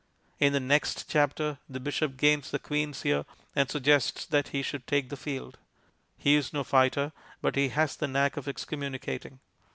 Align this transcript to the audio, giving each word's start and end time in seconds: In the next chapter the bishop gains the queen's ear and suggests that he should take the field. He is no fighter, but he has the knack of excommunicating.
In 0.39 0.51
the 0.51 0.59
next 0.59 1.07
chapter 1.07 1.59
the 1.69 1.79
bishop 1.79 2.17
gains 2.17 2.49
the 2.49 2.57
queen's 2.57 3.05
ear 3.05 3.23
and 3.55 3.69
suggests 3.69 4.25
that 4.25 4.47
he 4.47 4.63
should 4.63 4.87
take 4.87 5.09
the 5.09 5.15
field. 5.15 5.59
He 6.17 6.33
is 6.33 6.51
no 6.51 6.63
fighter, 6.63 7.11
but 7.39 7.55
he 7.55 7.69
has 7.69 7.95
the 7.95 8.07
knack 8.07 8.35
of 8.35 8.47
excommunicating. 8.47 9.41